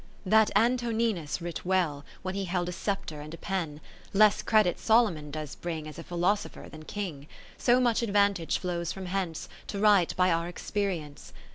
[0.25, 3.79] That Antoninus writ well, when He held a sceptre and a pen:
[4.13, 9.05] Less credit Solomon does bring As a philosopher than king; So much advantage flows from
[9.05, 9.47] hence.
[9.67, 11.33] To write by our experience.